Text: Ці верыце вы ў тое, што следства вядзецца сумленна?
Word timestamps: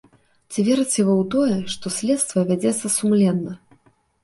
Ці 0.53 0.63
верыце 0.69 0.97
вы 1.09 1.13
ў 1.17 1.25
тое, 1.35 1.57
што 1.75 1.93
следства 1.97 2.47
вядзецца 2.51 2.93
сумленна? 2.97 3.51